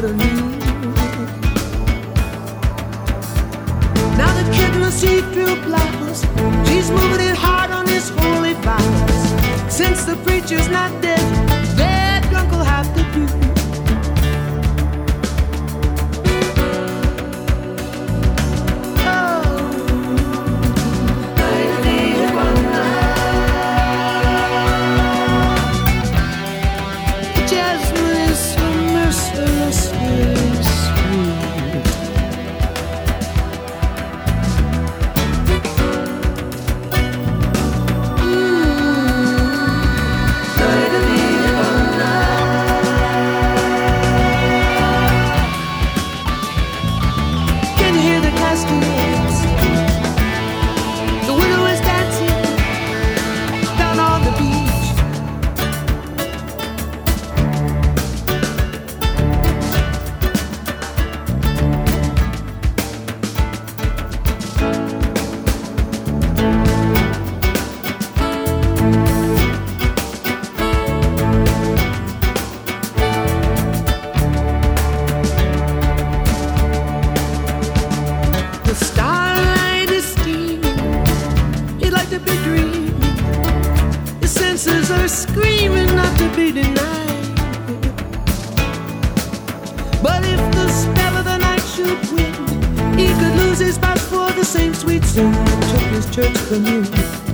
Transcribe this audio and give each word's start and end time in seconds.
got 0.00 0.10
a 0.10 0.16
name. 0.16 0.58
Now 4.16 4.32
the 4.38 4.46
kid 4.54 4.72
must 4.78 5.00
see 5.00 5.20
through 5.32 5.56
blindness. 5.62 6.20
She's 6.68 6.90
moving 6.90 7.20
it 7.26 7.34
hard 7.34 7.70
on 7.72 7.86
his 7.86 8.10
holy 8.10 8.54
violence. 8.54 9.74
Since 9.74 10.04
the 10.04 10.16
preacher's 10.24 10.68
not 10.68 10.90
dead, 11.02 11.17
Lady 96.50 97.27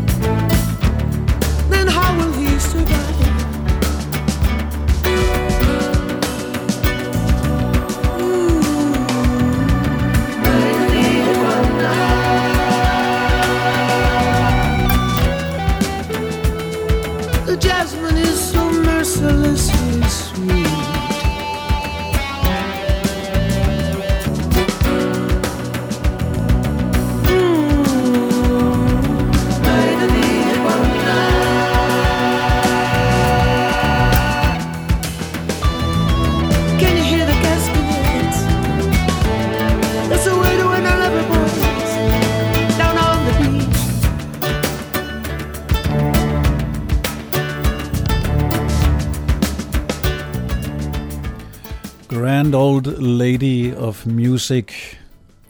of 53.84 54.06
Music, 54.06 54.66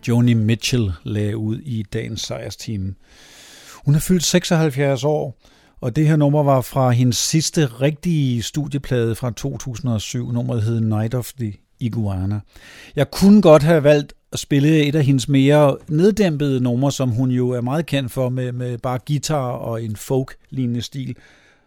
Joni 0.09 0.35
Mitchell, 0.35 0.93
lagde 1.05 1.37
ud 1.37 1.59
i 1.59 1.83
dagens 1.83 2.21
sejrsteam. 2.21 2.95
Hun 3.85 3.95
er 3.95 3.99
fyldt 3.99 4.25
76 4.25 5.05
år, 5.05 5.39
og 5.81 5.97
det 5.97 6.07
her 6.07 6.17
nummer 6.17 6.43
var 6.43 6.61
fra 6.61 6.91
hendes 6.91 7.17
sidste 7.17 7.67
rigtige 7.67 8.43
studieplade 8.43 9.15
fra 9.15 9.31
2007. 9.31 10.33
Nummeret 10.33 10.63
hed 10.63 10.81
Night 10.81 11.15
of 11.15 11.33
the 11.39 11.55
Iguana. 11.81 12.41
Jeg 12.97 13.11
kunne 13.11 13.43
godt 13.43 13.63
have 13.63 13.85
valgt 13.85 14.13
at 14.33 14.39
spille 14.39 14.85
et 14.85 14.95
af 14.95 15.05
hendes 15.05 15.29
mere 15.29 15.77
neddæmpede 15.89 16.61
numre, 16.61 16.93
som 16.93 17.11
hun 17.11 17.31
jo 17.31 17.51
er 17.51 17.61
meget 17.61 17.87
kendt 17.87 18.13
for, 18.13 18.29
med, 18.29 18.53
med 18.53 18.79
bare 18.79 18.99
guitar 19.07 19.51
og 19.51 19.83
en 19.83 19.97
folk-lignende 19.97 20.83
stil. 20.83 21.17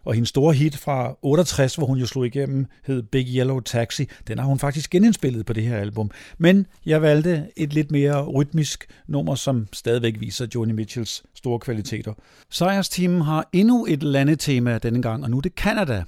Og 0.04 0.14
hendes 0.14 0.28
store 0.28 0.54
hit 0.54 0.76
fra 0.76 1.16
68, 1.22 1.74
hvor 1.74 1.86
hun 1.86 1.98
jo 1.98 2.06
slog 2.06 2.26
igennem, 2.26 2.66
hed 2.86 3.02
Big 3.02 3.26
Yellow 3.36 3.60
Taxi, 3.60 4.08
den 4.28 4.38
har 4.38 4.46
hun 4.46 4.58
faktisk 4.58 4.90
genindspillet 4.90 5.46
på 5.46 5.52
det 5.52 5.62
her 5.62 5.76
album. 5.76 6.10
Men 6.38 6.66
jeg 6.86 7.02
valgte 7.02 7.46
et 7.56 7.72
lidt 7.72 7.90
mere 7.90 8.24
rytmisk 8.24 8.86
nummer, 9.06 9.34
som 9.34 9.66
stadigvæk 9.72 10.20
viser 10.20 10.46
Joni 10.54 10.72
Mitchells 10.72 11.22
store 11.34 11.58
kvaliteter. 11.58 12.12
Sejrsteamen 12.50 13.20
har 13.20 13.48
endnu 13.52 13.86
et 13.88 14.02
landetema 14.02 14.78
denne 14.78 15.02
gang, 15.02 15.24
og 15.24 15.30
nu 15.30 15.36
er 15.36 15.40
det 15.40 15.52
Canada. 15.52 16.04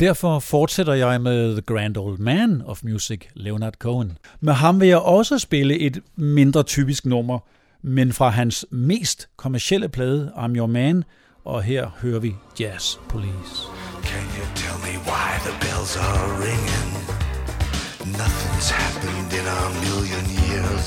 Derfor 0.00 0.38
fortsætter 0.38 0.92
jeg 0.92 1.20
med 1.20 1.52
The 1.52 1.60
Grand 1.60 1.96
Old 1.96 2.18
Man 2.18 2.62
of 2.64 2.80
Music, 2.84 3.20
Leonard 3.34 3.74
Cohen. 3.74 4.18
Med 4.40 4.52
ham 4.52 4.80
vil 4.80 4.88
jeg 4.88 4.98
også 4.98 5.38
spille 5.38 5.78
et 5.78 6.00
mindre 6.16 6.62
typisk 6.62 7.06
nummer, 7.06 7.38
men 7.82 8.12
fra 8.12 8.28
hans 8.28 8.66
mest 8.70 9.28
kommercielle 9.36 9.88
plade, 9.88 10.32
I'm 10.36 10.56
Your 10.56 10.66
Man, 10.66 11.04
og 11.46 11.62
her 11.62 11.90
hører 12.02 12.18
vi 12.18 12.36
Jazz 12.60 12.96
Police. 13.08 13.56
Can 14.02 14.26
you 14.38 14.44
tell 14.62 14.78
me 14.86 14.94
why 15.08 15.28
the 15.46 15.54
bells 15.64 15.96
are 15.96 16.26
ringing? 16.46 16.90
Nothing's 18.22 18.70
happened 18.82 19.30
in 19.40 19.46
a 19.58 19.62
million 19.86 20.24
years. 20.44 20.86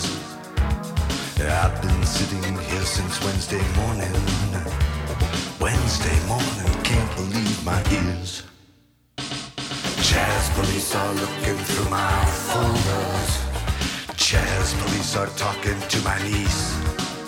I've 1.62 1.81
been 1.81 2.03
sitting 2.18 2.58
here 2.69 2.88
since 2.98 3.14
Wednesday 3.25 3.66
morning. 3.80 4.16
Wednesday 5.66 6.19
morning, 6.31 6.72
can't 6.90 7.12
believe 7.19 7.58
my 7.72 7.81
ears. 8.00 8.44
Jazz 10.10 10.44
police 10.57 10.92
are 11.01 11.13
looking 11.24 11.60
through 11.69 11.89
my 11.89 12.25
folders. 12.50 13.31
Jazz 14.28 14.68
police 14.81 15.16
are 15.16 15.31
talking 15.44 15.80
to 15.94 15.98
my 16.10 16.18
niece. 16.30 17.19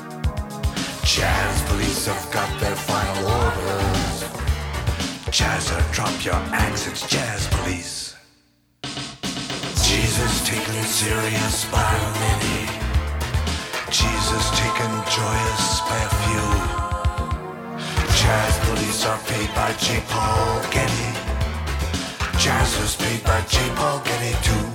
Jazz 1.11 1.61
police 1.63 2.05
have 2.05 2.31
got 2.31 2.49
their 2.61 2.73
final 2.73 3.25
orders. 3.27 4.23
Jazzer, 5.27 5.75
uh, 5.77 5.91
drop 5.91 6.23
your 6.23 6.39
axe, 6.55 6.87
it's 6.87 7.05
jazz 7.05 7.47
police. 7.51 8.15
Jesus 9.83 10.47
taken 10.47 10.81
serious 10.85 11.65
by 11.65 11.91
many. 12.23 12.63
Jesus 13.91 14.45
taken 14.55 14.91
joyous 15.11 15.81
by 15.83 15.99
a 15.99 16.11
few. 16.23 16.47
Jazz 18.15 18.53
police 18.69 19.05
are 19.05 19.19
paid 19.27 19.53
by 19.53 19.73
J. 19.83 20.01
Paul 20.07 20.61
Getty. 20.71 21.11
Jazzers 22.39 22.95
paid 22.97 23.21
by 23.25 23.41
J. 23.49 23.59
Paul 23.75 23.99
Getty 24.05 24.33
too. 24.47 24.70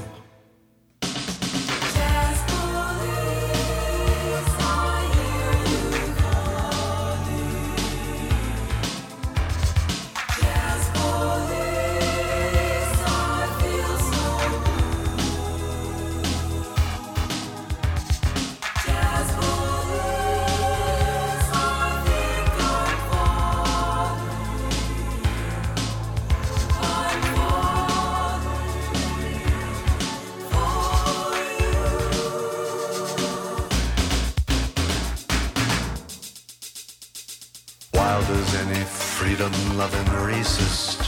Racist. 40.46 41.00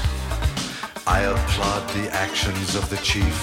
I 1.07 1.21
applaud 1.21 1.89
the 1.91 2.11
actions 2.13 2.75
of 2.75 2.89
the 2.91 2.97
chief. 2.99 3.39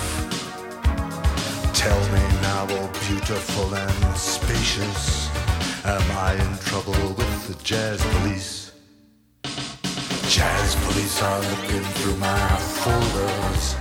Tell 1.74 2.02
me 2.14 2.24
now, 2.42 2.68
oh 2.70 2.92
beautiful 3.08 3.74
and 3.74 4.18
spacious, 4.18 5.30
am 5.86 6.06
I 6.18 6.34
in 6.34 6.58
trouble 6.70 7.08
with 7.18 7.48
the 7.48 7.64
jazz 7.64 8.02
police? 8.14 8.72
Jazz 10.28 10.76
police 10.88 11.22
are 11.22 11.42
looking 11.52 11.86
through 11.98 12.18
my 12.18 12.50
folders. 12.84 13.76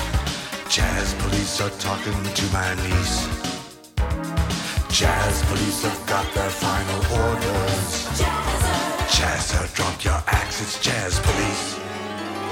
Jazz 0.69 1.15
police 1.15 1.61
are 1.61 1.75
talking 1.89 2.21
to 2.39 2.45
my 2.53 2.71
niece. 2.87 3.27
Jazz 4.89 5.43
police 5.47 5.83
have 5.83 6.07
got 6.07 6.27
their 6.35 6.51
final 6.51 7.01
orders. 7.27 8.05
Jazz 9.17 9.55
are 9.59 9.69
drunk 9.75 10.05
your 10.05 10.23
axe, 10.29 10.61
it's 10.63 10.81
jazz 10.81 11.19
police. 11.19 11.84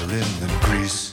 margarine 0.00 0.40
than 0.40 0.58
grease. 0.60 1.11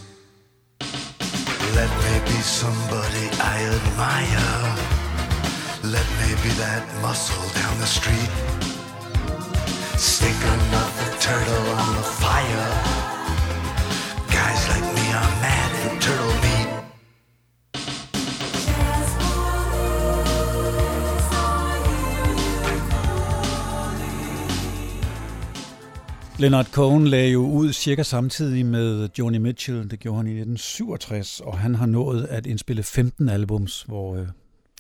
Leonard 26.40 26.66
Cohen 26.66 27.08
lagde 27.08 27.32
jo 27.32 27.46
ud 27.46 27.74
cirka 27.74 28.04
samtidig 28.04 28.66
med 28.66 29.10
Joni 29.20 29.38
Mitchell. 29.38 29.92
Det 29.92 30.00
gjorde 30.00 30.18
han 30.18 30.28
i 30.28 30.30
1967, 30.30 31.40
og 31.40 31.58
han 31.58 31.76
har 31.76 31.86
nået 31.86 32.26
at 32.26 32.46
indspille 32.46 32.84
15 32.84 33.30
albums, 33.30 33.84
hvor 33.88 34.16
øh, 34.16 34.28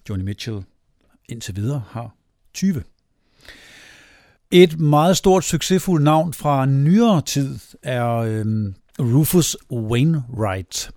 Joni 0.09 0.23
Mitchell 0.23 0.63
indtil 1.29 1.55
videre 1.55 1.83
har 1.89 2.15
20. 2.53 2.83
Et 4.51 4.79
meget 4.79 5.17
stort 5.17 5.43
succesfuldt 5.43 6.03
navn 6.03 6.33
fra 6.33 6.65
nyere 6.65 7.21
tid 7.21 7.59
er 7.83 8.15
øhm, 8.15 8.75
Rufus 8.99 9.57
Wainwright. 9.71 10.91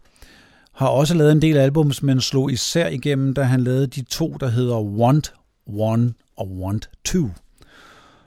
Har 0.72 0.88
også 0.88 1.14
lavet 1.14 1.32
en 1.32 1.42
del 1.42 1.56
albums, 1.56 2.02
men 2.02 2.20
slog 2.20 2.52
især 2.52 2.88
igennem, 2.88 3.34
da 3.34 3.42
han 3.42 3.60
lavede 3.60 3.86
de 3.86 4.02
to, 4.02 4.36
der 4.40 4.48
hedder 4.48 4.82
Want 4.82 5.34
One 5.66 6.14
og 6.36 6.48
Want 6.48 6.90
Two. 7.04 7.30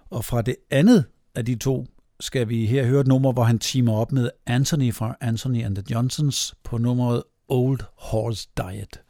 Og 0.09 0.25
fra 0.25 0.41
det 0.41 0.55
andet 0.71 1.05
af 1.35 1.45
de 1.45 1.55
to 1.55 1.85
skal 2.19 2.49
vi 2.49 2.65
her 2.65 2.85
høre 2.85 3.01
et 3.01 3.07
nummer, 3.07 3.31
hvor 3.31 3.43
han 3.43 3.59
teamer 3.59 3.93
op 3.93 4.11
med 4.11 4.29
Anthony 4.45 4.93
fra 4.93 5.17
Anthony 5.21 5.63
and 5.63 5.75
the 5.75 5.83
Johnsons 5.91 6.55
på 6.63 6.77
nummeret 6.77 7.23
Old 7.47 7.79
Horse 7.97 8.47
Diet. 8.57 9.04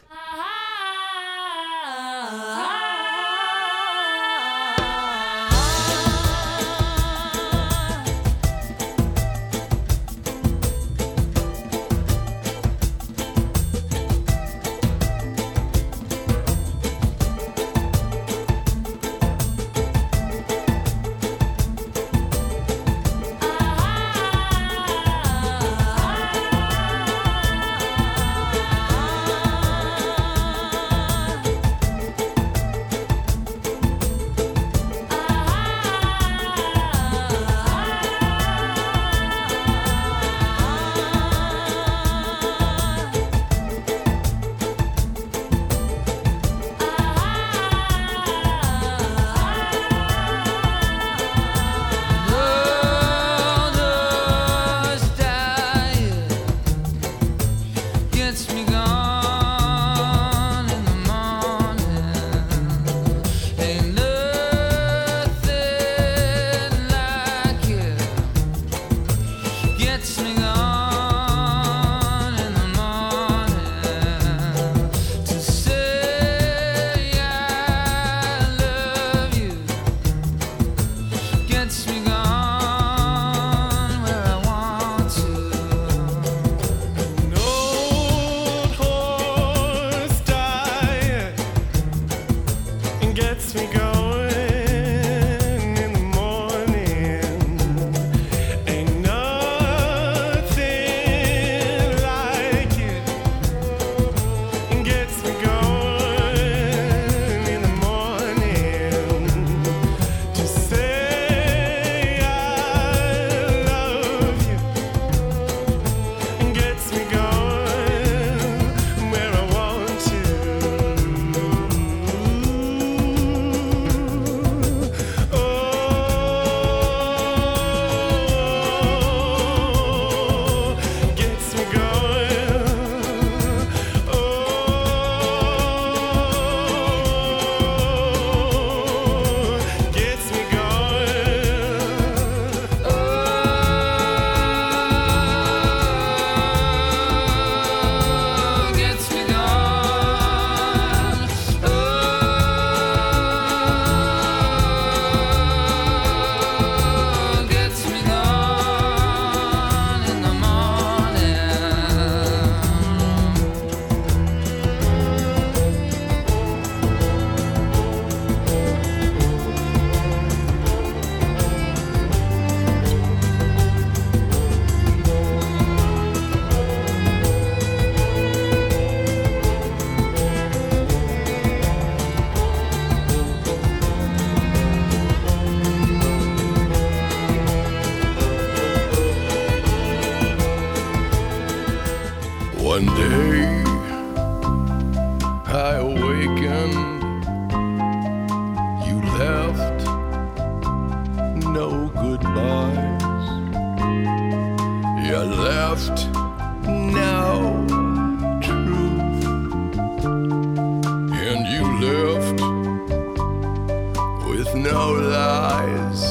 No 214.76 214.92
lies, 214.92 216.02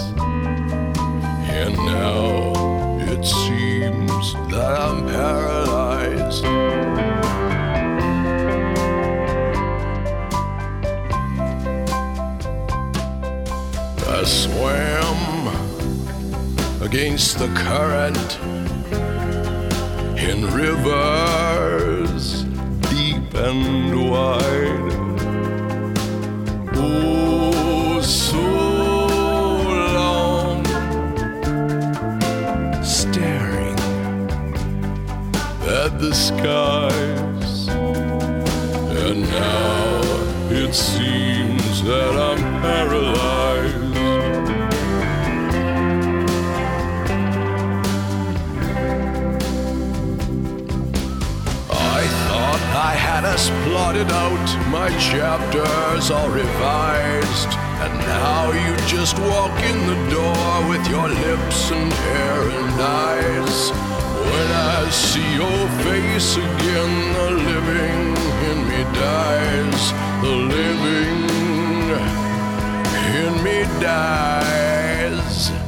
and 1.61 1.75
now 1.77 2.25
it 3.13 3.23
seems 3.23 4.25
that 4.51 4.73
I'm 4.81 4.99
paralyzed. 5.07 6.45
I 14.19 14.25
swam 14.25 15.21
against 16.81 17.39
the 17.39 17.49
current 17.67 18.31
in 20.27 20.39
rivers 20.63 22.25
deep 22.89 23.29
and 23.35 24.11
wide. 24.11 24.95
Oh, 26.77 28.01
so 28.01 28.54
the 36.09 36.15
skies, 36.15 37.69
and 37.69 39.23
now 39.23 40.01
it 40.51 40.75
seems 40.75 41.83
that 41.83 42.15
I'm 42.29 42.43
paralyzed. 42.61 43.97
I 51.71 52.03
thought 52.27 52.63
I 52.91 52.95
had 53.09 53.25
us 53.25 53.49
plotted 53.65 54.11
out, 54.11 54.49
my 54.69 54.91
chapters 54.99 56.11
all 56.11 56.29
revised. 56.29 57.53
And 57.85 57.95
now 58.01 58.53
you 58.53 58.77
just 58.87 59.19
walk 59.19 59.57
in 59.71 59.79
the 59.87 59.99
door 60.11 60.69
with 60.69 60.87
your 60.89 61.09
lips 61.09 61.71
and 61.71 61.93
hair 61.93 62.51
and 62.51 62.81
eyes. 62.81 63.94
When 64.31 64.49
I 64.53 64.91
see 64.91 65.29
your 65.35 65.69
face 65.85 66.37
again, 66.37 66.95
the 67.17 67.29
living 67.51 68.17
in 68.49 68.59
me 68.69 68.81
dies. 68.95 69.83
The 70.23 70.35
living 70.55 71.25
in 73.21 73.33
me 73.45 73.59
dies. 73.81 75.64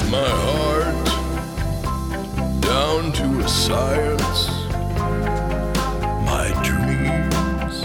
I 0.00 0.10
my 0.10 0.28
heart 0.46 1.06
down 2.60 3.12
to 3.12 3.26
a 3.40 3.48
science. 3.48 4.40
My 6.24 6.48
dreams 6.62 7.76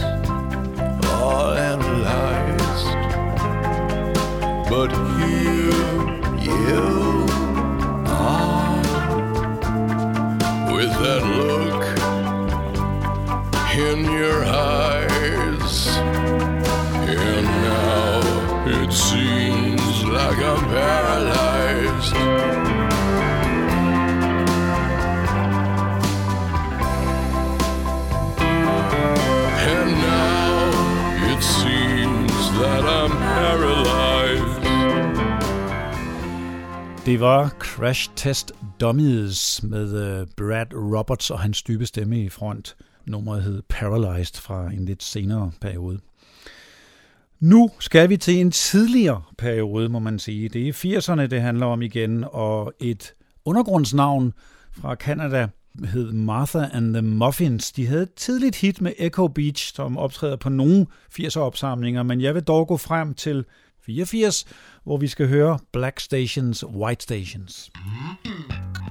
all 1.06 1.54
analyzed. 1.54 2.92
But 4.70 4.90
here 5.18 5.86
you 6.50 7.26
are 8.08 8.82
with 10.74 10.94
that 11.04 11.24
look 11.40 11.84
in 13.76 14.00
your 14.06 14.40
eyes. 14.46 15.98
And 17.08 17.46
now 17.70 18.22
it 18.68 18.92
seems 18.92 20.06
like 20.06 20.38
I'm 20.38 20.64
paralyzed. 20.66 21.43
And 29.70 29.90
now 29.92 30.72
it 31.34 31.42
seems 31.44 32.52
that 32.60 32.84
I'm 32.84 33.12
paralyzed. 33.12 34.64
Det 37.06 37.20
var 37.20 37.50
Crash 37.60 38.10
Test 38.16 38.52
Dummies 38.80 39.64
med 39.64 40.22
uh, 40.22 40.28
Brad 40.38 40.74
Roberts 40.74 41.30
og 41.32 41.40
hans 41.40 41.62
dybe 41.64 41.86
stemme 41.86 42.24
i 42.24 42.30
front. 42.30 42.76
Nummeret 43.06 43.44
hed 43.44 43.62
Paralyzed 43.70 44.42
fra 44.42 44.72
en 44.72 44.86
lidt 44.86 45.04
senere 45.04 45.52
periode. 45.62 46.00
Nu 47.40 47.70
skal 47.80 48.10
vi 48.10 48.18
til 48.18 48.40
en 48.40 48.52
tidligere 48.52 49.22
periode, 49.38 49.90
må 49.90 50.00
man 50.00 50.20
sige. 50.20 50.50
Det 50.50 50.68
er 50.68 50.74
80'erne, 50.74 51.28
det 51.28 51.42
handler 51.42 51.66
om 51.66 51.82
igen, 51.82 52.26
og 52.32 52.74
et 52.80 53.14
undergrundsnavn 53.46 54.34
fra 54.72 54.96
Canada 54.96 55.48
hed 55.86 56.12
Martha 56.12 56.66
and 56.74 56.94
the 56.94 57.02
Muffins. 57.02 57.72
De 57.72 57.88
havde 57.88 58.04
et 58.04 58.14
tidligt 58.14 58.56
hit 58.56 58.82
med 58.82 58.92
Echo 58.98 59.28
Beach, 59.28 59.76
som 59.76 59.98
optræder 59.98 60.36
på 60.36 60.50
nogle 60.50 60.86
80'er 61.20 61.40
opsamlinger, 61.40 62.04
men 62.04 62.22
jeg 62.22 62.36
vil 62.36 62.44
dog 62.44 62.68
gå 62.68 62.78
frem 62.78 63.14
til 63.14 63.46
84, 63.86 64.46
hvor 64.84 64.98
vi 64.98 65.08
skal 65.08 65.28
høre 65.28 65.60
Black 65.74 66.00
Stations, 66.00 66.66
White 66.66 67.04
Stations. 67.04 67.72
A 67.76 68.83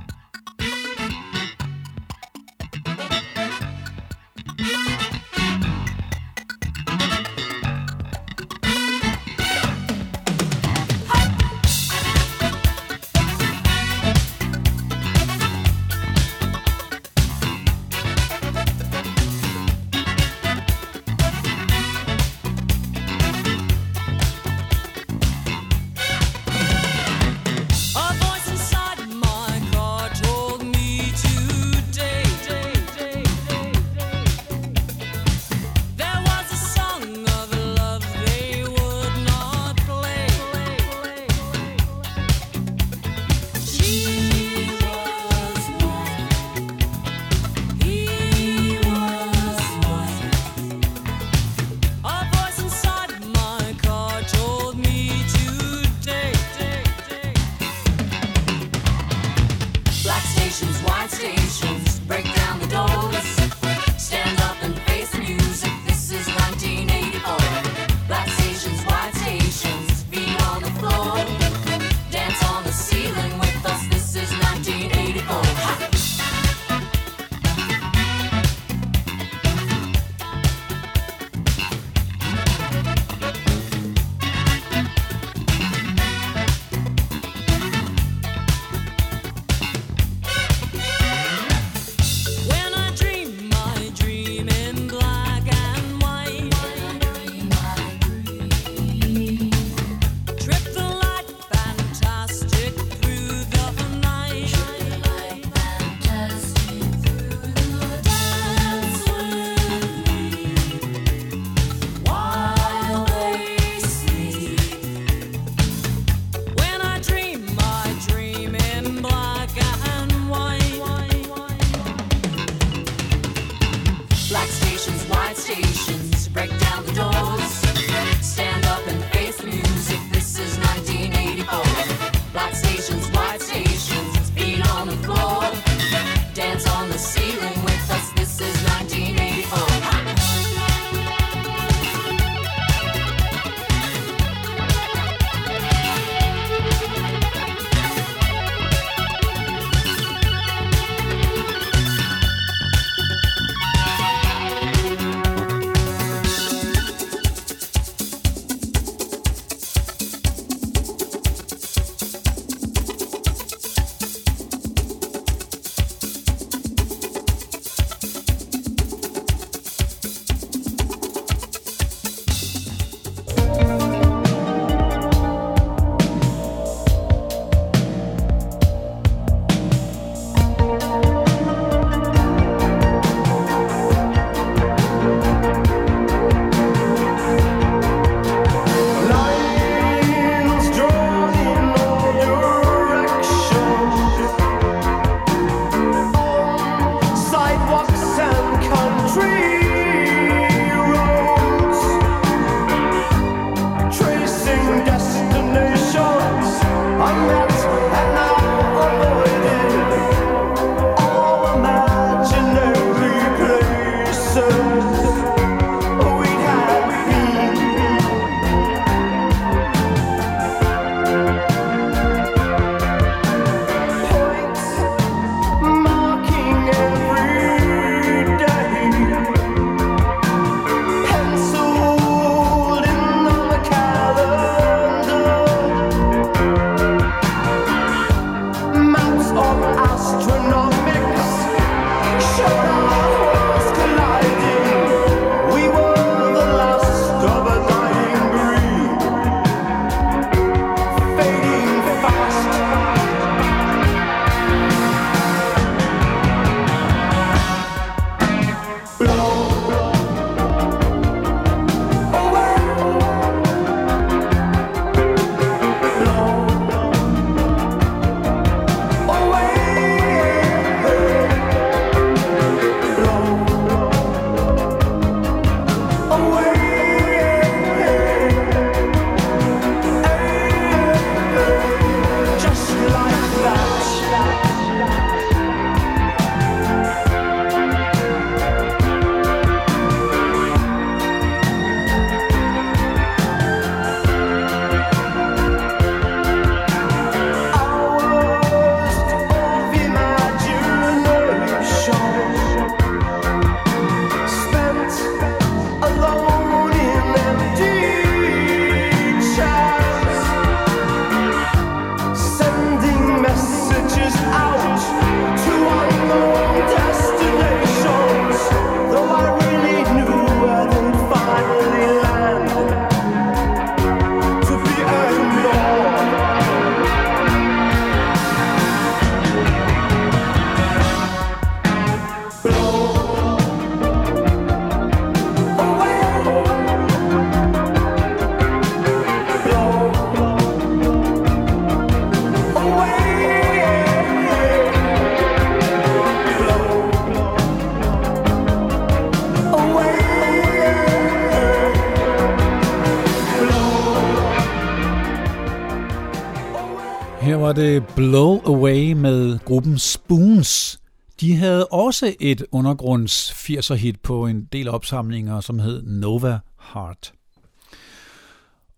var 357.52 357.62
det 357.62 357.86
Blow 357.96 358.40
Away 358.46 358.92
med 358.92 359.38
gruppen 359.38 359.78
Spoons. 359.78 360.80
De 361.20 361.36
havde 361.36 361.66
også 361.66 362.14
et 362.20 362.44
undergrunds 362.52 363.30
80'er 363.30 363.74
hit 363.74 364.00
på 364.00 364.26
en 364.26 364.44
del 364.52 364.68
opsamlinger, 364.68 365.40
som 365.40 365.58
hed 365.58 365.82
Nova 365.82 366.38
Heart. 366.72 367.12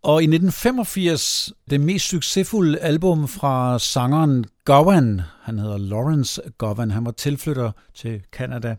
Og 0.02 0.22
i 0.22 0.24
1985, 0.24 1.52
det 1.70 1.80
mest 1.80 2.08
succesfulde 2.08 2.78
album 2.78 3.28
fra 3.28 3.78
sangeren 3.78 4.44
Gowan, 4.64 5.20
han 5.42 5.58
hedder 5.58 5.78
Lawrence 5.78 6.42
Gowan, 6.58 6.90
han 6.90 7.04
var 7.04 7.10
tilflytter 7.10 7.72
til 7.94 8.22
Canada. 8.32 8.76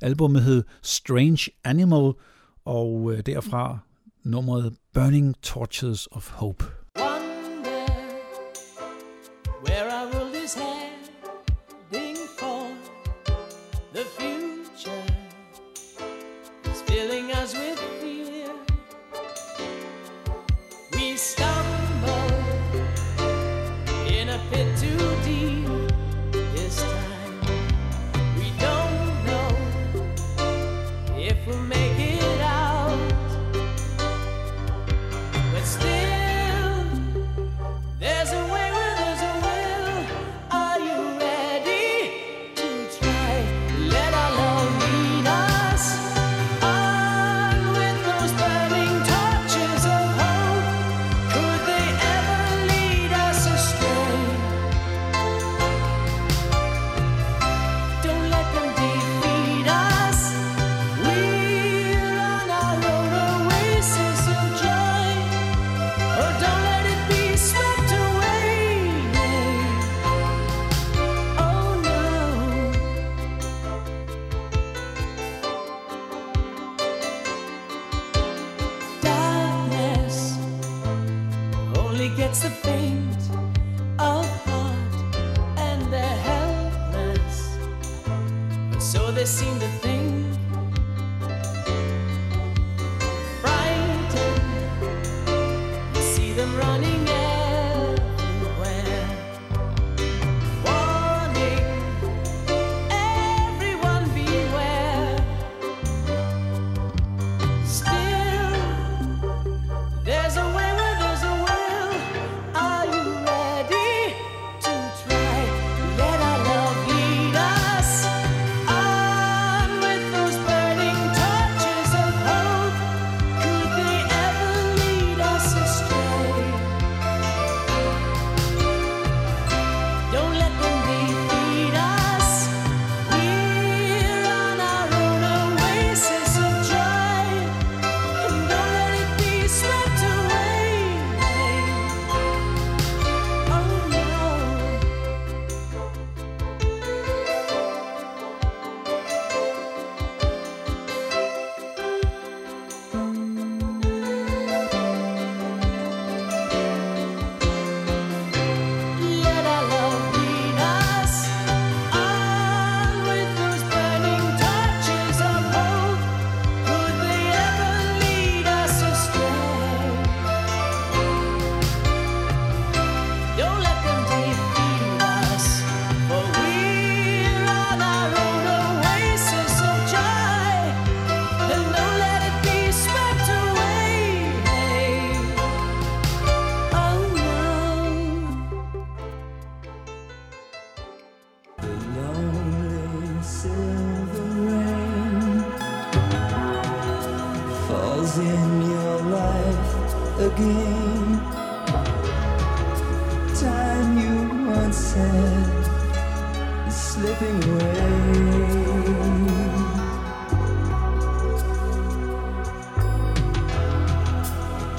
Albummet 0.00 0.42
hed 0.42 0.64
Strange 0.82 1.50
Animal, 1.64 2.12
og 2.64 3.12
øh, 3.12 3.20
derfra 3.26 3.78
nummeret 4.24 4.74
Burning 4.94 5.34
Torches 5.42 6.08
of 6.12 6.30
Hope. 6.30 6.81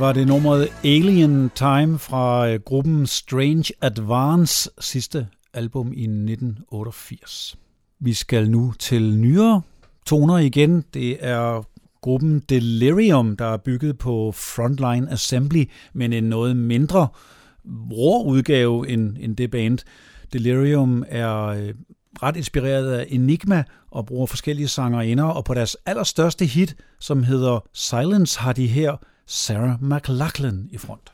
var 0.00 0.12
det 0.12 0.26
nummeret 0.26 0.68
Alien 0.84 1.50
Time 1.54 1.98
fra 1.98 2.48
øh, 2.48 2.60
gruppen 2.60 3.06
Strange 3.06 3.72
Advance 3.80 4.70
sidste 4.80 5.26
album 5.54 5.92
i 5.92 6.02
1988. 6.02 7.56
Vi 8.00 8.12
skal 8.12 8.50
nu 8.50 8.72
til 8.78 9.14
nyere 9.14 9.62
toner 10.06 10.38
igen. 10.38 10.84
Det 10.94 11.16
er 11.20 11.62
gruppen 12.00 12.40
Delirium, 12.48 13.36
der 13.36 13.44
er 13.44 13.56
bygget 13.56 13.98
på 13.98 14.32
Frontline 14.32 15.12
Assembly, 15.12 15.64
men 15.92 16.12
en 16.12 16.24
noget 16.24 16.56
mindre 16.56 17.08
rå 17.92 18.24
udgave 18.24 18.88
end, 18.88 19.16
end 19.20 19.36
det 19.36 19.50
band. 19.50 19.78
Delirium 20.32 21.04
er 21.08 21.44
øh, 21.46 21.74
ret 22.22 22.36
inspireret 22.36 22.92
af 22.92 23.06
Enigma 23.08 23.64
og 23.90 24.06
bruger 24.06 24.26
forskellige 24.26 24.68
sangerinder, 24.68 25.24
og 25.24 25.44
på 25.44 25.54
deres 25.54 25.76
allerstørste 25.86 26.44
hit, 26.44 26.76
som 27.00 27.22
hedder 27.22 27.64
Silence, 27.72 28.40
har 28.40 28.52
de 28.52 28.66
her 28.66 28.96
Sarah 29.30 29.76
McLachlan 29.82 30.70
i 30.72 30.78
front. 30.78 31.10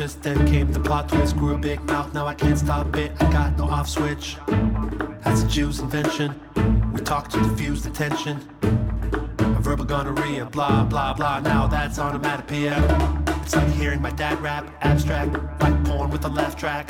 Self-conscious, 0.00 0.14
then 0.22 0.46
came 0.46 0.72
the 0.72 0.80
plot 0.80 1.08
twist. 1.08 1.36
Grew 1.36 1.54
a 1.54 1.58
big 1.58 1.80
mouth, 1.84 2.12
now 2.14 2.26
I 2.26 2.34
can't 2.34 2.58
stop 2.58 2.96
it. 2.96 3.12
I 3.20 3.30
got 3.32 3.56
no 3.58 3.64
off 3.64 3.88
switch. 3.88 4.36
That's 5.24 5.42
a 5.42 5.48
Jew's 5.48 5.80
invention. 5.80 6.34
We 6.92 7.00
talk 7.00 7.28
to 7.30 7.38
diffuse 7.40 7.82
the 7.82 7.90
tension. 7.90 8.38
A 8.62 9.60
verbal 9.60 9.84
gonorrhea, 9.84 10.46
blah 10.46 10.84
blah 10.84 11.14
blah. 11.14 11.40
Now 11.40 11.66
that's 11.66 11.98
onomatopoeia. 11.98 12.76
It's 13.42 13.54
like 13.54 13.68
hearing 13.68 14.00
my 14.00 14.10
dad 14.10 14.40
rap, 14.40 14.66
abstract, 14.80 15.32
like 15.60 15.84
porn 15.84 16.10
with 16.10 16.24
a 16.24 16.28
laugh 16.28 16.56
track. 16.56 16.88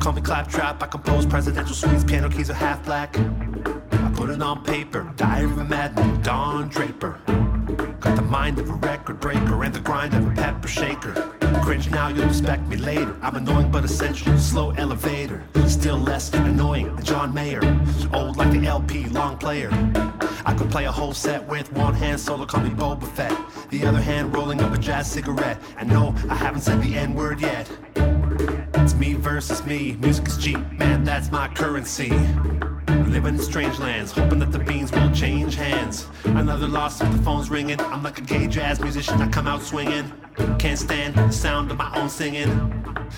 Call 0.00 0.12
me 0.12 0.22
claptrap. 0.22 0.82
I 0.82 0.86
compose 0.86 1.26
presidential 1.26 1.74
suites, 1.74 2.04
piano 2.04 2.28
keys 2.28 2.50
are 2.50 2.54
half 2.54 2.84
black. 2.84 3.16
I 3.18 4.12
put 4.14 4.30
it 4.30 4.42
on 4.42 4.64
paper, 4.64 5.12
diary 5.16 5.44
of 5.44 5.58
a 5.58 5.64
madman, 5.64 6.22
Don 6.22 6.68
Draper. 6.68 7.18
Got 8.00 8.16
the 8.16 8.22
mind 8.22 8.58
of 8.58 8.68
a 8.68 8.74
record 8.74 9.20
breaker 9.20 9.62
and 9.62 9.74
the 9.74 9.80
grind 9.80 10.14
of 10.14 10.26
a 10.26 10.30
pepper 10.30 10.68
shaker. 10.68 11.39
Cringe 11.62 11.90
now, 11.90 12.08
you'll 12.08 12.26
respect 12.26 12.66
me 12.68 12.76
later. 12.76 13.16
I'm 13.22 13.36
annoying 13.36 13.70
but 13.70 13.84
essential, 13.84 14.36
slow 14.38 14.70
elevator. 14.72 15.42
Still 15.66 15.98
less 15.98 16.32
annoying 16.32 16.94
than 16.96 17.04
John 17.04 17.34
Mayer. 17.34 17.60
Old 18.12 18.36
like 18.36 18.50
the 18.52 18.66
LP, 18.66 19.04
long 19.06 19.38
player. 19.38 19.70
I 20.44 20.54
could 20.56 20.70
play 20.70 20.86
a 20.86 20.92
whole 20.92 21.12
set 21.12 21.46
with 21.46 21.72
one 21.72 21.94
hand 21.94 22.20
solo, 22.20 22.46
call 22.46 22.62
me 22.62 22.70
Boba 22.70 23.06
Fett. 23.12 23.36
The 23.70 23.86
other 23.86 24.00
hand 24.00 24.34
rolling 24.34 24.60
up 24.60 24.72
a 24.72 24.78
jazz 24.78 25.10
cigarette. 25.10 25.58
And 25.76 25.88
no, 25.88 26.14
I 26.28 26.34
haven't 26.34 26.62
said 26.62 26.82
the 26.82 26.94
N 26.96 27.14
word 27.14 27.40
yet. 27.40 27.68
It's 28.74 28.94
me 28.94 29.14
versus 29.14 29.64
me, 29.66 29.96
music 30.00 30.28
is 30.28 30.38
cheap, 30.38 30.58
man, 30.72 31.04
that's 31.04 31.30
my 31.30 31.48
currency. 31.48 32.10
Living 33.10 33.34
in 33.34 33.40
strange 33.40 33.76
lands, 33.80 34.12
hoping 34.12 34.38
that 34.38 34.52
the 34.52 34.60
beans 34.60 34.92
will 34.92 35.10
change 35.10 35.56
hands. 35.56 36.06
Another 36.24 36.68
loss 36.68 37.00
if 37.00 37.10
the 37.10 37.18
phone's 37.18 37.50
ringing. 37.50 37.80
I'm 37.80 38.04
like 38.04 38.18
a 38.18 38.20
gay 38.20 38.46
jazz 38.46 38.80
musician, 38.80 39.20
I 39.20 39.26
come 39.26 39.48
out 39.48 39.62
swinging. 39.62 40.12
Can't 40.60 40.78
stand 40.78 41.16
the 41.16 41.32
sound 41.32 41.72
of 41.72 41.76
my 41.76 41.92
own 41.98 42.08
singing. 42.08 42.48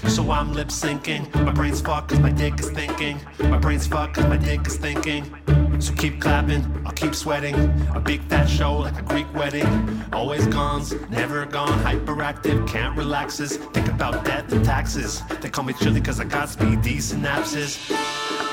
So 0.08 0.30
I'm 0.30 0.54
lip 0.54 0.68
syncing. 0.68 1.32
My 1.44 1.52
brain's 1.52 1.82
fucked 1.82 2.08
cause 2.08 2.20
my 2.20 2.30
dick 2.30 2.58
is 2.58 2.70
thinking. 2.70 3.20
My 3.38 3.58
brain's 3.58 3.86
fucked 3.86 4.14
cause 4.14 4.24
my 4.24 4.38
dick 4.38 4.66
is 4.66 4.78
thinking. 4.78 5.24
So 5.78 5.92
keep 5.92 6.22
clapping, 6.22 6.64
I'll 6.86 6.92
keep 6.92 7.14
sweating. 7.14 7.54
A 7.94 8.00
big 8.00 8.22
fat 8.22 8.46
show 8.46 8.78
like 8.78 8.98
a 8.98 9.02
Greek 9.02 9.32
wedding. 9.34 9.66
Always 10.10 10.46
gone's, 10.46 10.94
never 11.10 11.44
gone. 11.44 11.78
Hyperactive, 11.80 12.66
can't 12.66 12.96
relaxes. 12.96 13.58
Think 13.58 13.88
about 13.88 14.24
death 14.24 14.50
and 14.52 14.64
taxes. 14.64 15.22
They 15.42 15.50
call 15.50 15.64
me 15.64 15.74
chilly 15.74 16.00
cause 16.00 16.18
I 16.18 16.24
got 16.24 16.48
speedy 16.48 16.96
synapses. 16.96 18.51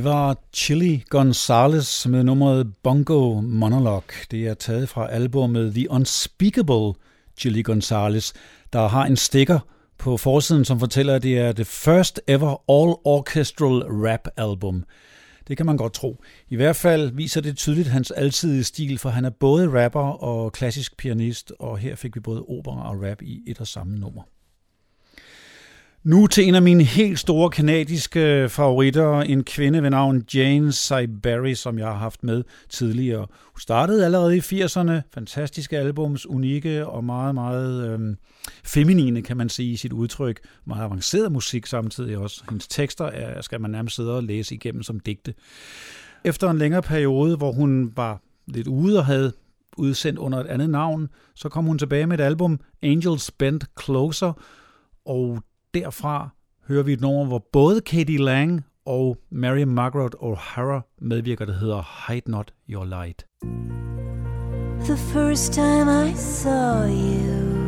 Det 0.00 0.08
var 0.08 0.36
Chili 0.52 1.04
Gonzales 1.08 2.08
med 2.08 2.24
nummeret 2.24 2.76
Bongo 2.82 3.40
Monologue. 3.40 4.16
Det 4.30 4.46
er 4.46 4.54
taget 4.54 4.88
fra 4.88 5.10
albumet 5.10 5.74
The 5.74 5.90
Unspeakable 5.90 7.00
Chili 7.36 7.62
Gonzales, 7.62 8.32
der 8.72 8.88
har 8.88 9.06
en 9.06 9.16
stikker 9.16 9.58
på 9.98 10.16
forsiden, 10.16 10.64
som 10.64 10.80
fortæller, 10.80 11.14
at 11.14 11.22
det 11.22 11.38
er 11.38 11.52
det 11.52 11.66
first 11.66 12.20
ever 12.26 12.50
all 12.50 12.96
orchestral 13.04 13.82
rap 13.82 14.28
album. 14.36 14.84
Det 15.48 15.56
kan 15.56 15.66
man 15.66 15.76
godt 15.76 15.92
tro. 15.92 16.22
I 16.48 16.56
hvert 16.56 16.76
fald 16.76 17.12
viser 17.14 17.40
det 17.40 17.56
tydeligt 17.56 17.88
hans 17.88 18.10
alsidige 18.10 18.64
stil, 18.64 18.98
for 18.98 19.08
han 19.08 19.24
er 19.24 19.30
både 19.30 19.84
rapper 19.84 20.22
og 20.22 20.52
klassisk 20.52 20.96
pianist, 20.96 21.52
og 21.58 21.78
her 21.78 21.96
fik 21.96 22.14
vi 22.14 22.20
både 22.20 22.42
opera 22.42 22.90
og 22.90 23.02
rap 23.02 23.22
i 23.22 23.42
et 23.46 23.60
og 23.60 23.66
samme 23.66 23.98
nummer. 23.98 24.22
Nu 26.04 26.26
til 26.26 26.48
en 26.48 26.54
af 26.54 26.62
mine 26.62 26.84
helt 26.84 27.18
store 27.18 27.50
kanadiske 27.50 28.48
favoritter, 28.48 29.20
en 29.20 29.44
kvinde 29.44 29.82
ved 29.82 29.90
navn 29.90 30.24
Jane 30.34 30.72
Siberry, 30.72 31.54
som 31.54 31.78
jeg 31.78 31.86
har 31.86 31.94
haft 31.94 32.22
med 32.22 32.44
tidligere. 32.68 33.26
Hun 33.28 33.60
startede 33.60 34.04
allerede 34.04 34.36
i 34.36 34.40
80'erne, 34.40 34.92
fantastiske 35.14 35.78
albums, 35.78 36.26
unikke 36.26 36.86
og 36.86 37.04
meget, 37.04 37.34
meget 37.34 37.88
øhm, 37.88 38.16
feminine, 38.64 39.22
kan 39.22 39.36
man 39.36 39.48
sige, 39.48 39.72
i 39.72 39.76
sit 39.76 39.92
udtryk. 39.92 40.40
Meget 40.64 40.84
avanceret 40.84 41.32
musik 41.32 41.66
samtidig 41.66 42.18
også. 42.18 42.44
Hendes 42.50 42.68
tekster 42.68 43.04
er, 43.04 43.40
skal 43.40 43.60
man 43.60 43.70
nærmest 43.70 43.96
sidde 43.96 44.16
og 44.16 44.22
læse 44.22 44.54
igennem 44.54 44.82
som 44.82 45.00
digte. 45.00 45.34
Efter 46.24 46.50
en 46.50 46.58
længere 46.58 46.82
periode, 46.82 47.36
hvor 47.36 47.52
hun 47.52 47.92
var 47.96 48.20
lidt 48.46 48.66
ude 48.66 48.98
og 48.98 49.06
havde 49.06 49.32
udsendt 49.76 50.18
under 50.18 50.38
et 50.38 50.46
andet 50.46 50.70
navn, 50.70 51.08
så 51.34 51.48
kom 51.48 51.64
hun 51.64 51.78
tilbage 51.78 52.06
med 52.06 52.18
et 52.18 52.24
album, 52.24 52.60
Angels 52.82 53.30
Bent 53.30 53.64
Closer, 53.84 54.32
og 55.04 55.42
derfra 55.74 56.28
hører 56.68 56.82
vi 56.82 56.92
et 56.92 57.00
nummer, 57.00 57.26
hvor 57.26 57.48
både 57.52 57.80
k.d. 57.80 58.18
lang 58.18 58.64
og 58.86 59.16
Mary 59.30 59.62
Margaret 59.62 60.14
O'Hara 60.14 60.96
medvirker, 60.98 61.44
der 61.44 61.52
hedder 61.52 62.06
Hide 62.06 62.30
Not 62.30 62.52
Your 62.68 62.84
Light. 62.84 63.26
The 64.80 64.96
first 64.96 65.52
time 65.52 65.88
I 65.88 66.14
saw 66.14 66.84
you 66.84 67.60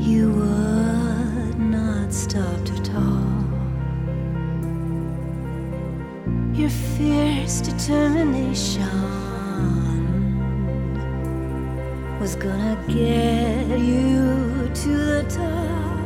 You 0.00 0.30
would 0.30 1.58
not 1.58 2.12
stop 2.12 2.64
to 2.66 2.74
talk 2.84 3.44
Your 6.54 6.68
fierce 6.68 7.60
determination 7.60 9.24
was 12.20 12.36
gonna 12.36 12.76
get 12.88 13.80
you 13.80 14.53
to 14.74 14.88
the 14.88 15.22
top. 15.28 16.04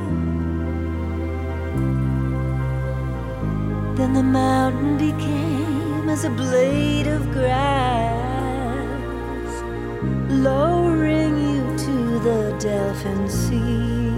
Then 3.96 4.12
the 4.12 4.22
mountain 4.22 4.98
became 4.98 6.08
as 6.08 6.24
a 6.24 6.30
blade 6.30 7.06
of 7.06 7.30
grass, 7.32 8.14
lowering 10.30 11.38
you 11.38 11.78
to 11.78 12.18
the 12.20 12.56
Delphin 12.60 13.28
Sea. 13.28 14.08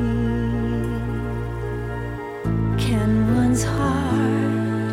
Can 2.84 3.36
one's 3.36 3.64
heart, 3.64 4.92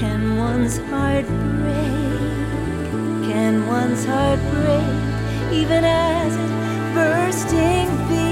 can 0.00 0.36
one's 0.36 0.78
heart 0.78 1.26
break? 1.26 3.30
Can 3.30 3.66
one's 3.66 4.04
heart 4.04 4.40
break? 4.52 5.08
even 5.52 5.82
as 5.82 6.36
it 6.36 6.57
bursting 6.98 7.90
be. 8.08 8.26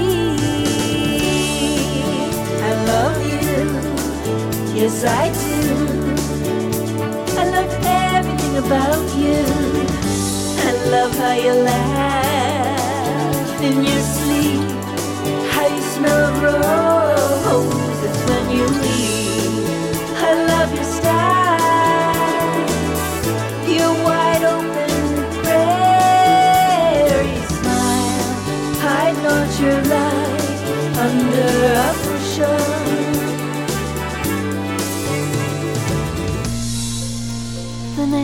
I 2.69 2.71
love 2.91 3.19
you, 3.31 3.53
yes 4.79 4.97
I 5.21 5.25
do. 5.43 5.57
I 7.41 7.43
love 7.55 7.73
everything 8.15 8.55
about 8.65 9.05
you. 9.21 9.41
I 10.69 10.71
love 10.95 11.13
how 11.23 11.35
you 11.45 11.53
laugh 11.71 13.61
in 13.67 13.75
your 13.89 14.03
sleep, 14.15 14.63
how 15.53 15.67
you 15.75 15.83
smell 15.95 16.27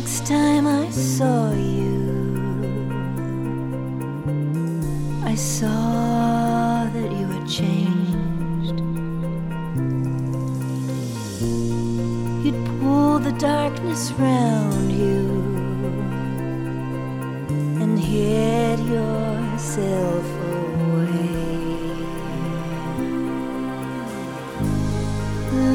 next 0.03 0.25
time 0.25 0.67
I 0.67 0.89
saw 0.89 1.53
you, 1.53 2.03
I 5.23 5.33
saw 5.33 6.89
that 6.93 7.09
you 7.17 7.25
had 7.35 7.47
changed. 7.47 8.77
You'd 12.43 12.65
pull 12.81 13.19
the 13.19 13.31
darkness 13.39 14.11
round 14.19 14.91
you 14.91 15.21
and 17.81 17.97
hid 17.97 18.79
yourself 18.79 20.25
away. 20.51 21.23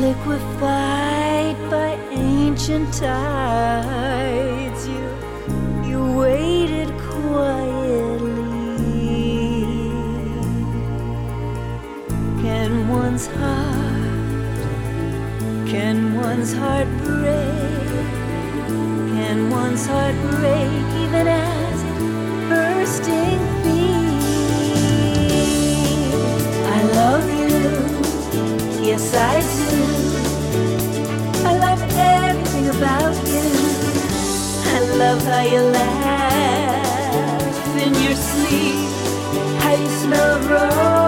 liquefied 0.05 1.57
by 1.71 1.91
ancient 2.11 2.93
tides. 2.93 4.08
One's 13.19 13.35
heart, 13.41 14.63
can 15.67 16.15
one's 16.15 16.53
heart 16.53 16.87
break? 16.99 18.07
Can 19.11 19.51
one's 19.51 19.87
heart 19.89 20.15
break 20.31 20.71
even 21.03 21.27
as 21.27 21.83
it 21.83 21.99
bursting 22.49 23.41
beat? 23.65 24.23
I 26.77 26.81
love 27.01 27.27
you, 27.41 27.59
yes 28.87 29.13
I 29.13 29.41
do 29.41 29.75
I 31.45 31.53
love 31.59 31.83
everything 31.99 32.69
about 32.69 33.17
you. 33.27 33.49
I 34.75 34.79
love 34.97 35.23
how 35.25 35.43
you 35.43 35.63
laugh 35.81 36.97
in 37.85 37.93
your 38.01 38.15
sleep, 38.15 38.89
how 39.61 39.75
you 39.75 39.89
smell 39.89 40.31
of 40.37 40.49
roses 40.49 41.08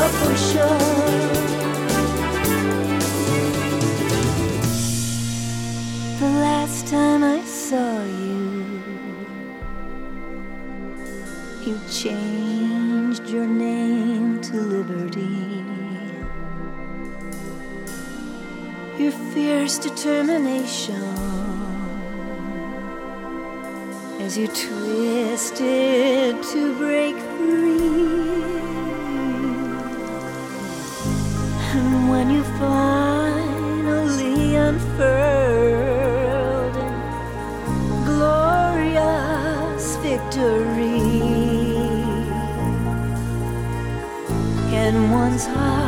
Your 18.97 19.11
fierce 19.33 19.77
determination 19.79 21.01
as 24.19 24.37
you 24.37 24.47
twisted 24.47 26.43
to 26.43 26.75
break 26.77 27.15
free. 27.15 28.43
And 31.73 32.09
when 32.09 32.29
you 32.29 32.43
finally 32.59 34.55
unfurled 34.55 35.15
in 36.75 36.93
glorious 38.05 39.85
victory, 39.97 40.99
Can 44.71 45.11
one's 45.11 45.45
heart, 45.45 45.80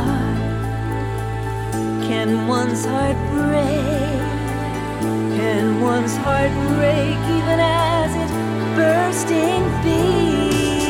can 2.34 2.48
one's 2.48 2.84
heart 2.84 3.16
break? 3.30 4.22
Can 5.38 5.80
one's 5.80 6.16
heart 6.16 6.50
break 6.74 7.18
even 7.36 7.60
as 7.60 8.10
it 8.22 8.30
bursting 8.74 9.62
beats? 9.84 10.88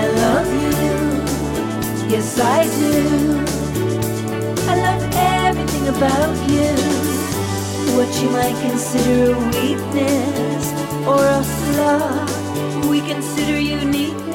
I 0.00 0.04
love 0.24 0.48
you, 0.62 0.76
yes 2.12 2.38
I 2.38 2.64
do. 2.80 2.96
I 4.68 4.74
love 4.86 5.04
everything 5.46 5.88
about 5.88 6.36
you. 6.50 6.72
What 7.96 8.10
you 8.20 8.28
might 8.28 8.58
consider 8.60 9.32
a 9.32 9.38
weakness 9.56 10.64
or 11.08 11.22
a 11.40 11.42
flaw, 11.56 12.90
we 12.90 13.00
consider 13.00 13.58
uniqueness, 13.58 14.33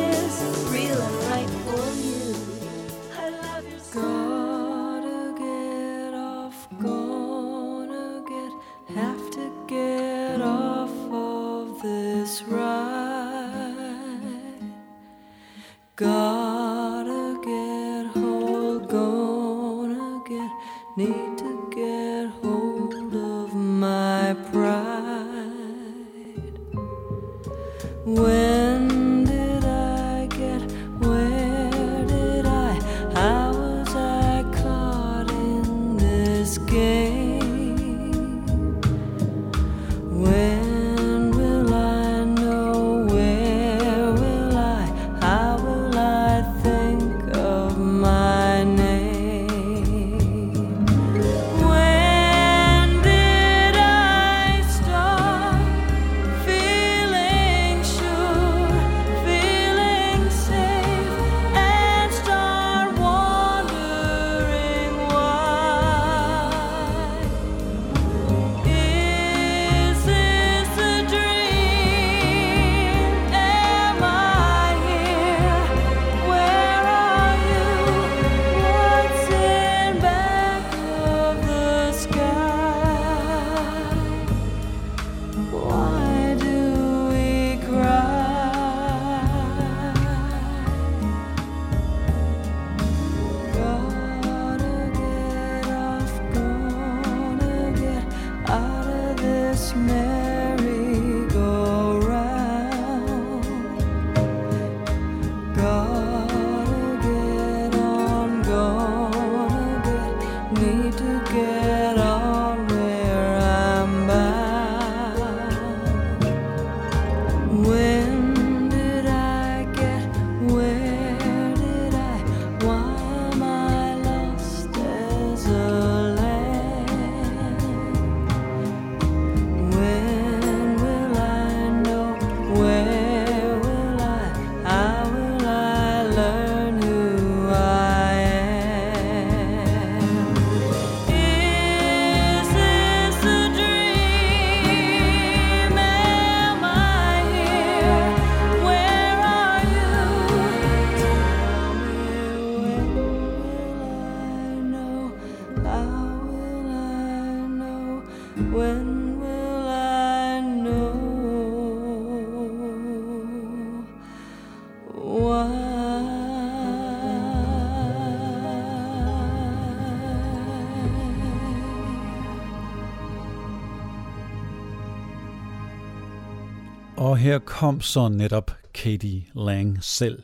Og 176.99 177.17
her 177.17 177.39
kom 177.39 177.81
så 177.81 178.07
netop 178.07 178.51
Katie 178.73 179.25
Lang 179.35 179.83
selv 179.83 180.23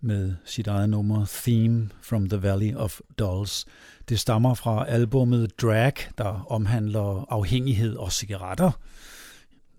med 0.00 0.34
sit 0.44 0.66
eget 0.66 0.88
nummer 0.88 1.26
Theme 1.28 1.90
from 2.02 2.28
the 2.28 2.42
Valley 2.42 2.74
of 2.74 3.00
Dolls. 3.18 3.66
Det 4.08 4.20
stammer 4.20 4.54
fra 4.54 4.86
albummet 4.88 5.60
Drag, 5.60 5.92
der 6.18 6.46
omhandler 6.52 7.26
afhængighed 7.28 7.96
og 7.96 8.12
cigaretter 8.12 8.70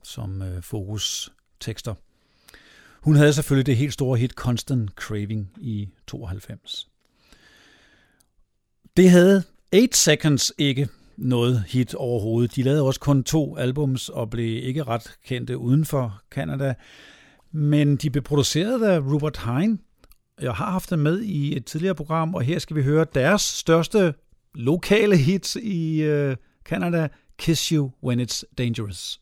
som 0.03 0.41
øh, 0.41 0.61
fokustekster. 0.63 1.93
Hun 3.01 3.15
havde 3.15 3.33
selvfølgelig 3.33 3.65
det 3.65 3.77
helt 3.77 3.93
store 3.93 4.17
hit 4.17 4.31
Constant 4.31 4.91
Craving 4.91 5.49
i 5.57 5.89
92. 6.07 6.87
Det 8.97 9.09
havde 9.09 9.43
8 9.73 9.97
Seconds 9.97 10.51
ikke 10.57 10.89
noget 11.21 11.63
hit 11.67 11.95
overhovedet. 11.95 12.55
De 12.55 12.63
lavede 12.63 12.83
også 12.83 12.99
kun 12.99 13.23
to 13.23 13.57
albums 13.57 14.09
og 14.09 14.29
blev 14.29 14.63
ikke 14.63 14.83
ret 14.83 15.15
kendte 15.25 15.57
uden 15.57 15.85
for 15.85 16.21
Canada. 16.31 16.73
Men 17.51 17.95
de 17.95 18.09
blev 18.09 18.23
produceret 18.23 18.83
af 18.83 18.99
Rupert 18.99 19.37
Hine. 19.37 19.77
Jeg 20.41 20.53
har 20.53 20.71
haft 20.71 20.89
dem 20.89 20.99
med 20.99 21.21
i 21.21 21.57
et 21.57 21.65
tidligere 21.65 21.95
program, 21.95 22.35
og 22.35 22.41
her 22.41 22.59
skal 22.59 22.75
vi 22.75 22.83
høre 22.83 23.05
deres 23.15 23.41
største 23.41 24.13
lokale 24.55 25.17
hit 25.17 25.55
i 25.55 26.01
øh, 26.01 26.35
Canada, 26.65 27.07
Kiss 27.37 27.69
You 27.69 27.91
When 28.03 28.21
It's 28.21 28.43
Dangerous. 28.57 29.20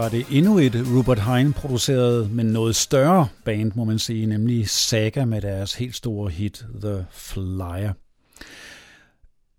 Var 0.00 0.08
det 0.08 0.26
endnu 0.30 0.58
et 0.58 0.84
Rupert 0.96 1.20
Hine 1.20 1.52
produceret, 1.52 2.30
men 2.30 2.46
noget 2.46 2.76
større 2.76 3.28
band, 3.44 3.72
må 3.74 3.84
man 3.84 3.98
sige, 3.98 4.26
nemlig 4.26 4.68
Saga 4.68 5.24
med 5.24 5.40
deres 5.40 5.74
helt 5.74 5.96
store 5.96 6.30
hit 6.30 6.64
The 6.82 7.06
Flyer. 7.10 7.92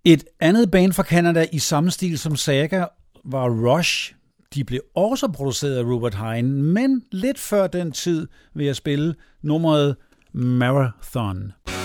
Et 0.06 0.24
andet 0.40 0.72
band 0.72 0.94
fra 0.94 1.04
Canada 1.04 1.46
i 1.52 1.60
samme 1.60 1.92
stil 1.92 2.20
som 2.20 2.36
Saga 2.36 2.86
var 3.26 3.50
Rush. 3.50 4.14
De 4.56 4.64
blev 4.64 4.82
også 4.96 5.28
produceret 5.28 5.76
af 5.78 5.84
Rupert 5.84 6.16
Hine, 6.16 6.64
men 6.64 7.04
lidt 7.12 7.40
før 7.40 7.68
den 7.68 7.92
tid 7.92 8.28
vil 8.56 8.66
jeg 8.66 8.76
spille 8.76 9.16
nummeret 9.42 9.96
Marathon. 10.34 11.38
Marathon. 11.38 11.81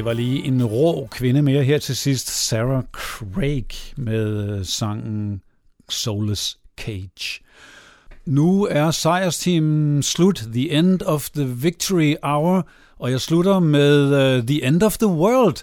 Det 0.00 0.04
var 0.06 0.12
lige 0.12 0.44
en 0.44 0.64
rå 0.66 1.08
kvinde 1.10 1.42
mere 1.42 1.64
her 1.64 1.78
til 1.78 1.96
sidst, 1.96 2.28
Sarah 2.28 2.82
Craig 2.92 3.66
med 3.96 4.48
øh, 4.48 4.64
sangen 4.64 5.42
Soulless 5.90 6.58
Cage. 6.76 7.40
Nu 8.26 8.64
er 8.70 8.90
sejrsteamen 8.90 10.02
slut, 10.02 10.44
The 10.52 10.70
End 10.70 11.02
of 11.02 11.30
the 11.30 11.44
Victory 11.44 12.14
Hour, 12.22 12.68
og 12.98 13.10
jeg 13.10 13.20
slutter 13.20 13.58
med 13.58 14.38
uh, 14.38 14.46
The 14.46 14.64
End 14.64 14.82
of 14.82 14.98
the 14.98 15.06
World. 15.06 15.56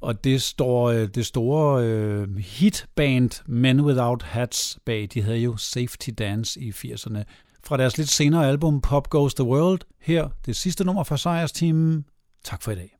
Og 0.00 0.24
det 0.24 0.42
står 0.42 0.90
uh, 0.90 1.02
det 1.02 1.26
store 1.26 2.22
uh, 2.22 2.36
hitband 2.36 3.30
Men 3.46 3.80
Without 3.80 4.22
Hats 4.22 4.78
bag. 4.86 5.08
De 5.14 5.22
havde 5.22 5.38
jo 5.38 5.56
Safety 5.56 6.10
Dance 6.18 6.60
i 6.60 6.70
80'erne. 6.70 7.22
Fra 7.64 7.76
deres 7.76 7.98
lidt 7.98 8.10
senere 8.10 8.48
album 8.48 8.80
Pop 8.80 9.10
Goes 9.10 9.34
the 9.34 9.44
World. 9.44 9.80
Her 10.00 10.28
det 10.46 10.56
sidste 10.56 10.84
nummer 10.84 11.04
fra 11.04 11.16
sejrsteamen. 11.16 12.04
Tak 12.44 12.62
for 12.62 12.70
i 12.70 12.74
dag. 12.74 12.99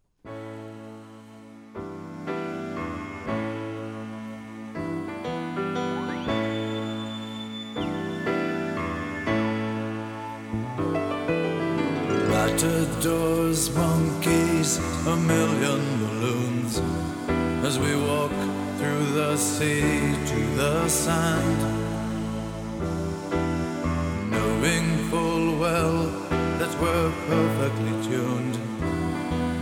Matadors, 13.00 13.74
monkeys, 13.74 14.76
a 15.06 15.16
million 15.16 15.80
balloons 16.00 16.82
as 17.64 17.78
we 17.78 17.96
walk 17.96 18.30
through 18.76 19.06
the 19.14 19.38
sea 19.38 20.12
to 20.26 20.40
the 20.56 20.86
sand. 20.86 21.60
Knowing 24.30 25.08
full 25.08 25.58
well 25.58 26.08
that 26.58 26.78
we're 26.78 27.12
perfectly 27.26 27.94
tuned 28.06 28.58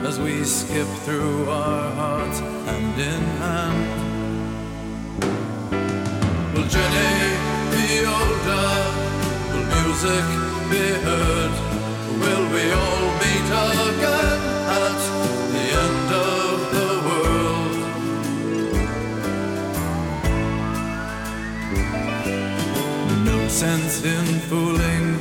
as 0.04 0.18
we 0.18 0.42
skip 0.42 0.88
through 1.04 1.48
our 1.48 1.92
hearts 1.92 2.40
hand 2.40 3.00
in 3.00 3.22
hand. 3.38 3.86
Will 6.54 6.66
Jenny 6.66 7.38
be 7.70 8.04
older? 8.04 8.68
Will 9.52 9.66
music 9.76 10.26
be 10.72 10.82
heard? 11.06 11.67
Sense 23.58 24.04
in 24.04 24.38
fooling, 24.48 25.18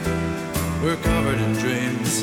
we're 0.84 0.96
covered 0.98 1.40
in 1.40 1.54
dreams, 1.54 2.22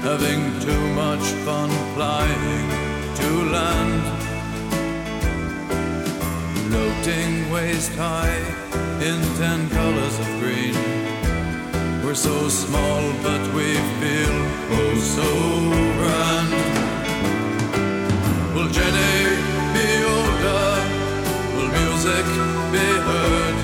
having 0.00 0.40
too 0.60 0.84
much 0.94 1.24
fun 1.44 1.68
flying 1.94 2.68
to 3.16 3.28
land. 3.50 4.04
Floating 6.68 7.50
waist 7.50 7.92
high 7.96 8.38
in 9.08 9.20
ten 9.38 9.68
colors 9.70 10.18
of 10.20 10.26
green. 10.38 11.11
We're 12.04 12.14
so 12.14 12.48
small, 12.48 13.12
but 13.22 13.40
we 13.54 13.74
feel 14.00 14.36
oh 14.76 14.94
so 15.16 15.28
grand. 15.98 16.52
Will 18.54 18.70
Jenny 18.76 19.16
be 19.72 19.88
older? 20.16 20.66
Will 21.54 21.70
music 21.78 22.26
be 22.74 22.86
heard? 23.08 23.56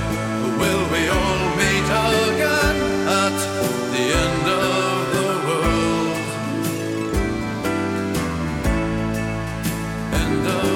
Will 0.61 0.85
we 0.95 1.03
all 1.19 1.41
meet 1.61 1.89
again 2.15 2.77
at 3.25 3.37
the 3.93 4.05
end 4.25 4.47
of 4.57 4.99
the 5.15 5.29
world? 5.49 6.19
End 10.23 10.45
of 10.47 10.68